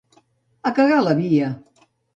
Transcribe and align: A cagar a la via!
A 0.69 0.73
cagar 0.79 0.97
a 0.99 1.05
la 1.11 1.15
via! 1.23 1.55